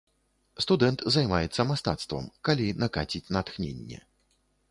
Студэнт 0.63 1.03
займаецца 1.15 1.61
мастацтвам, 1.73 2.25
калі 2.49 2.67
накаціць 2.85 3.23
натхненне. 3.39 3.99